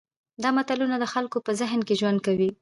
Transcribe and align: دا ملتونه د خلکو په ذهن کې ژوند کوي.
دا 0.41 0.49
ملتونه 0.57 0.95
د 0.99 1.05
خلکو 1.13 1.37
په 1.45 1.51
ذهن 1.59 1.79
کې 1.87 1.97
ژوند 1.99 2.19
کوي. 2.27 2.49